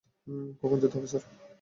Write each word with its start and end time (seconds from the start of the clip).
কখন 0.61 0.77
যেতে 0.81 0.95
হবে, 0.97 1.07
স্যার? 1.07 1.23